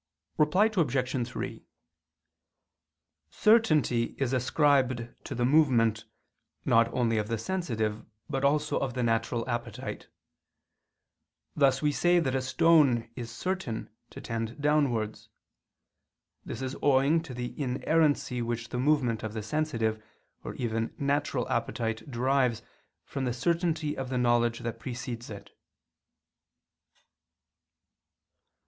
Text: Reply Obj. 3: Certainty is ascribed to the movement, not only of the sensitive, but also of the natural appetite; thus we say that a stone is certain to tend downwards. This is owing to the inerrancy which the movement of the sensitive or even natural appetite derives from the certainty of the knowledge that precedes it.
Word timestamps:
Reply 0.39 0.65
Obj. 0.75 1.27
3: 1.27 1.63
Certainty 3.29 4.03
is 4.17 4.33
ascribed 4.33 5.09
to 5.25 5.35
the 5.35 5.45
movement, 5.45 6.05
not 6.65 6.91
only 6.91 7.19
of 7.19 7.27
the 7.27 7.37
sensitive, 7.37 8.03
but 8.27 8.43
also 8.43 8.79
of 8.79 8.95
the 8.95 9.03
natural 9.03 9.47
appetite; 9.47 10.07
thus 11.55 11.83
we 11.83 11.91
say 11.91 12.17
that 12.19 12.33
a 12.33 12.41
stone 12.41 13.11
is 13.15 13.29
certain 13.29 13.91
to 14.09 14.19
tend 14.19 14.59
downwards. 14.59 15.29
This 16.43 16.63
is 16.63 16.75
owing 16.81 17.21
to 17.21 17.35
the 17.35 17.53
inerrancy 17.61 18.41
which 18.41 18.69
the 18.69 18.79
movement 18.79 19.21
of 19.21 19.33
the 19.35 19.43
sensitive 19.43 20.01
or 20.43 20.55
even 20.55 20.95
natural 20.97 21.47
appetite 21.47 22.09
derives 22.09 22.63
from 23.05 23.25
the 23.25 23.33
certainty 23.33 23.95
of 23.95 24.09
the 24.09 24.17
knowledge 24.17 24.61
that 24.61 24.79
precedes 24.79 25.29
it. 25.29 25.51